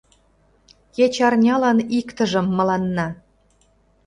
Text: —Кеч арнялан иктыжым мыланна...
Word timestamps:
—Кеч 0.95 1.15
арнялан 1.27 1.77
иктыжым 1.99 2.47
мыланна... 2.57 3.07